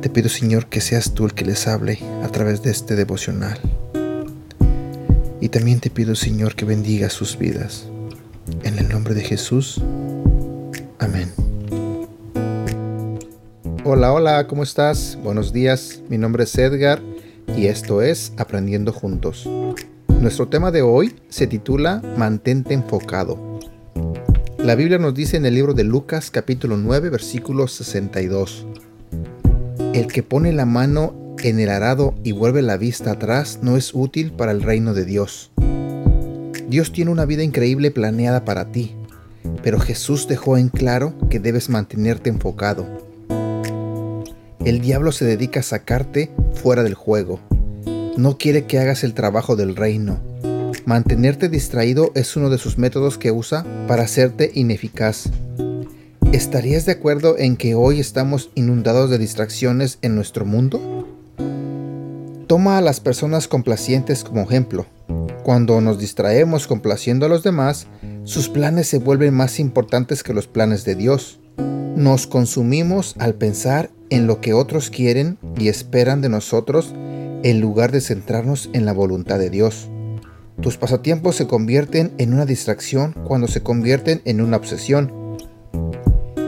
Te 0.00 0.08
pido, 0.08 0.30
Señor, 0.30 0.66
que 0.66 0.80
seas 0.80 1.12
tú 1.12 1.26
el 1.26 1.34
que 1.34 1.44
les 1.44 1.68
hable 1.68 1.98
a 2.22 2.28
través 2.28 2.62
de 2.62 2.70
este 2.70 2.96
devocional. 2.96 3.60
Y 5.42 5.50
también 5.50 5.80
te 5.80 5.90
pido, 5.90 6.14
Señor, 6.14 6.54
que 6.54 6.64
bendiga 6.64 7.10
sus 7.10 7.36
vidas. 7.36 7.86
En 8.62 8.78
el 8.78 8.88
nombre 8.88 9.12
de 9.12 9.20
Jesús. 9.20 9.78
Amén. 10.98 11.30
Hola, 13.84 14.14
hola, 14.14 14.46
¿cómo 14.46 14.62
estás? 14.62 15.18
Buenos 15.22 15.52
días, 15.52 16.00
mi 16.08 16.16
nombre 16.16 16.44
es 16.44 16.56
Edgar 16.56 17.02
y 17.54 17.66
esto 17.66 18.00
es 18.00 18.32
Aprendiendo 18.38 18.94
Juntos. 18.94 19.46
Nuestro 20.08 20.48
tema 20.48 20.70
de 20.70 20.80
hoy 20.80 21.14
se 21.28 21.46
titula 21.46 22.02
Mantente 22.16 22.72
enfocado. 22.72 23.60
La 24.58 24.76
Biblia 24.76 24.98
nos 24.98 25.14
dice 25.14 25.36
en 25.36 25.44
el 25.44 25.54
libro 25.54 25.74
de 25.74 25.84
Lucas 25.84 26.30
capítulo 26.30 26.78
9 26.78 27.10
versículo 27.10 27.68
62. 27.68 28.66
El 29.92 30.06
que 30.06 30.22
pone 30.22 30.52
la 30.52 30.66
mano 30.66 31.14
en 31.42 31.60
el 31.60 31.70
arado 31.70 32.14
y 32.22 32.32
vuelve 32.32 32.62
la 32.62 32.76
vista 32.76 33.12
atrás 33.12 33.60
no 33.62 33.76
es 33.76 33.94
útil 33.94 34.32
para 34.32 34.52
el 34.52 34.62
reino 34.62 34.94
de 34.94 35.04
Dios. 35.04 35.50
Dios 36.68 36.92
tiene 36.92 37.10
una 37.10 37.24
vida 37.24 37.42
increíble 37.42 37.90
planeada 37.90 38.44
para 38.44 38.70
ti, 38.70 38.94
pero 39.62 39.80
Jesús 39.80 40.28
dejó 40.28 40.56
en 40.56 40.68
claro 40.68 41.14
que 41.28 41.40
debes 41.40 41.68
mantenerte 41.68 42.30
enfocado 42.30 42.86
el 44.64 44.82
diablo 44.82 45.10
se 45.10 45.24
dedica 45.24 45.60
a 45.60 45.62
sacarte 45.62 46.30
fuera 46.52 46.82
del 46.82 46.92
juego. 46.92 47.40
No 48.18 48.36
quiere 48.36 48.66
que 48.66 48.78
hagas 48.78 49.04
el 49.04 49.14
trabajo 49.14 49.56
del 49.56 49.74
reino. 49.74 50.20
Mantenerte 50.84 51.48
distraído 51.48 52.12
es 52.14 52.36
uno 52.36 52.50
de 52.50 52.58
sus 52.58 52.76
métodos 52.76 53.16
que 53.16 53.32
usa 53.32 53.64
para 53.88 54.02
hacerte 54.02 54.50
ineficaz. 54.54 55.30
¿Estarías 56.32 56.86
de 56.86 56.92
acuerdo 56.92 57.36
en 57.38 57.56
que 57.56 57.74
hoy 57.74 57.98
estamos 57.98 58.50
inundados 58.54 59.10
de 59.10 59.18
distracciones 59.18 59.98
en 60.00 60.14
nuestro 60.14 60.46
mundo? 60.46 61.08
Toma 62.46 62.78
a 62.78 62.80
las 62.80 63.00
personas 63.00 63.48
complacientes 63.48 64.22
como 64.22 64.42
ejemplo. 64.42 64.86
Cuando 65.42 65.80
nos 65.80 65.98
distraemos 65.98 66.68
complaciendo 66.68 67.26
a 67.26 67.28
los 67.28 67.42
demás, 67.42 67.88
sus 68.22 68.48
planes 68.48 68.86
se 68.86 69.00
vuelven 69.00 69.34
más 69.34 69.58
importantes 69.58 70.22
que 70.22 70.32
los 70.32 70.46
planes 70.46 70.84
de 70.84 70.94
Dios. 70.94 71.40
Nos 71.96 72.28
consumimos 72.28 73.16
al 73.18 73.34
pensar 73.34 73.90
en 74.08 74.28
lo 74.28 74.40
que 74.40 74.54
otros 74.54 74.88
quieren 74.90 75.36
y 75.58 75.66
esperan 75.66 76.20
de 76.20 76.28
nosotros 76.28 76.94
en 77.42 77.60
lugar 77.60 77.90
de 77.90 78.00
centrarnos 78.00 78.70
en 78.72 78.86
la 78.86 78.92
voluntad 78.92 79.40
de 79.40 79.50
Dios. 79.50 79.88
Tus 80.60 80.76
pasatiempos 80.76 81.34
se 81.34 81.48
convierten 81.48 82.12
en 82.18 82.34
una 82.34 82.46
distracción 82.46 83.16
cuando 83.24 83.48
se 83.48 83.64
convierten 83.64 84.22
en 84.26 84.40
una 84.40 84.58
obsesión. 84.58 85.19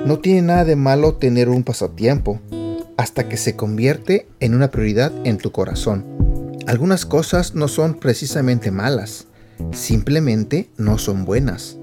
No 0.04 0.18
tiene 0.18 0.42
nada 0.42 0.64
de 0.64 0.74
malo 0.74 1.14
tener 1.14 1.48
un 1.48 1.62
pasatiempo 1.62 2.40
hasta 2.96 3.28
que 3.28 3.36
se 3.36 3.54
convierte 3.54 4.26
en 4.40 4.54
una 4.54 4.72
prioridad 4.72 5.12
en 5.24 5.38
tu 5.38 5.52
corazón. 5.52 6.04
Algunas 6.66 7.06
cosas 7.06 7.54
no 7.54 7.68
son 7.68 7.94
precisamente 7.94 8.72
malas, 8.72 9.26
simplemente 9.72 10.68
no 10.76 10.98
son 10.98 11.24
buenas. 11.24 11.76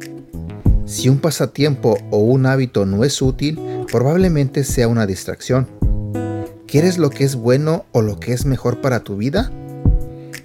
Si 0.85 1.07
un 1.07 1.19
pasatiempo 1.19 1.97
o 2.11 2.17
un 2.17 2.45
hábito 2.45 2.85
no 2.85 3.05
es 3.05 3.21
útil, 3.21 3.57
probablemente 3.89 4.65
sea 4.65 4.89
una 4.89 5.05
distracción. 5.05 5.67
¿Quieres 6.67 6.97
lo 6.97 7.09
que 7.09 7.23
es 7.23 7.35
bueno 7.35 7.85
o 7.93 8.01
lo 8.01 8.19
que 8.19 8.33
es 8.33 8.45
mejor 8.45 8.81
para 8.81 8.99
tu 8.99 9.15
vida? 9.15 9.49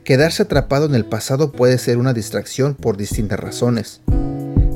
Quedarse 0.04 0.44
atrapado 0.44 0.86
en 0.86 0.94
el 0.94 1.06
pasado 1.06 1.50
puede 1.50 1.78
ser 1.78 1.98
una 1.98 2.12
distracción 2.12 2.74
por 2.74 2.96
distintas 2.96 3.40
razones. 3.40 4.00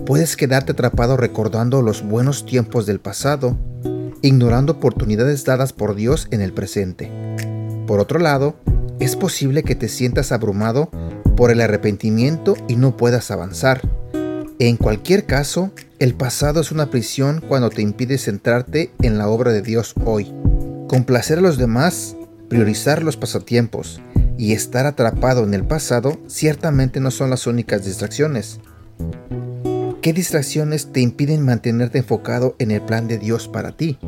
Puedes 0.08 0.38
quedarte 0.38 0.72
atrapado 0.72 1.18
recordando 1.18 1.82
los 1.82 2.02
buenos 2.02 2.46
tiempos 2.46 2.86
del 2.86 2.98
pasado, 2.98 3.58
ignorando 4.22 4.72
oportunidades 4.72 5.44
dadas 5.44 5.74
por 5.74 5.94
Dios 5.94 6.28
en 6.30 6.40
el 6.40 6.54
presente. 6.54 7.12
Por 7.86 8.00
otro 8.00 8.18
lado, 8.18 8.56
es 9.00 9.16
posible 9.16 9.64
que 9.64 9.74
te 9.74 9.86
sientas 9.90 10.32
abrumado 10.32 10.90
por 11.36 11.50
el 11.50 11.60
arrepentimiento 11.60 12.56
y 12.68 12.76
no 12.76 12.96
puedas 12.96 13.30
avanzar. 13.30 13.82
En 14.58 14.78
cualquier 14.78 15.26
caso, 15.26 15.72
el 15.98 16.14
pasado 16.14 16.62
es 16.62 16.72
una 16.72 16.88
prisión 16.88 17.44
cuando 17.46 17.68
te 17.68 17.82
impide 17.82 18.16
centrarte 18.16 18.90
en 19.02 19.18
la 19.18 19.28
obra 19.28 19.52
de 19.52 19.60
Dios 19.60 19.92
hoy. 20.06 20.32
Complacer 20.88 21.36
a 21.36 21.42
los 21.42 21.58
demás, 21.58 22.16
priorizar 22.48 23.02
los 23.02 23.18
pasatiempos 23.18 24.00
y 24.38 24.54
estar 24.54 24.86
atrapado 24.86 25.44
en 25.44 25.52
el 25.52 25.66
pasado 25.66 26.18
ciertamente 26.28 26.98
no 26.98 27.10
son 27.10 27.28
las 27.28 27.46
únicas 27.46 27.84
distracciones. 27.84 28.58
¿Qué 30.08 30.14
distracciones 30.14 30.90
te 30.90 31.02
impiden 31.02 31.44
mantenerte 31.44 31.98
enfocado 31.98 32.56
en 32.58 32.70
el 32.70 32.80
plan 32.80 33.08
de 33.08 33.18
Dios 33.18 33.46
para 33.46 33.76
ti? 33.76 33.98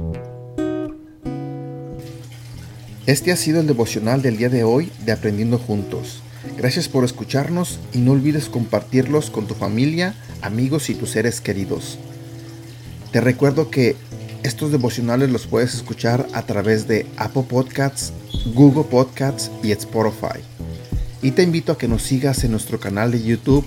Este 3.05 3.33
ha 3.33 3.37
sido 3.37 3.61
el 3.61 3.67
devocional 3.67 4.23
del 4.23 4.39
día 4.39 4.49
de 4.49 4.65
hoy 4.65 4.91
de 5.05 5.13
Aprendiendo 5.13 5.59
Juntos. 5.59 6.23
Gracias 6.57 6.89
por 6.89 7.05
escucharnos 7.05 7.81
y 7.93 7.99
no 7.99 8.13
olvides 8.13 8.49
compartirlos 8.49 9.29
con 9.29 9.47
tu 9.47 9.53
familia, 9.53 10.15
amigos 10.41 10.89
y 10.89 10.95
tus 10.95 11.11
seres 11.11 11.43
queridos. 11.43 11.99
Te 13.13 13.21
recuerdo 13.21 13.71
que 13.71 13.95
estos 14.43 14.73
devocionales 14.73 15.29
los 15.29 15.47
puedes 15.47 15.75
escuchar 15.75 16.27
a 16.33 16.47
través 16.47 16.89
de 16.89 17.05
Apple 17.19 17.45
Podcasts, 17.47 18.15
Google 18.55 18.85
Podcasts 18.85 19.51
y 19.63 19.73
Spotify. 19.73 20.41
Y 21.21 21.33
te 21.33 21.43
invito 21.43 21.73
a 21.73 21.77
que 21.77 21.89
nos 21.89 22.05
sigas 22.05 22.43
en 22.45 22.53
nuestro 22.53 22.81
canal 22.81 23.13
de 23.13 23.23
YouTube 23.23 23.67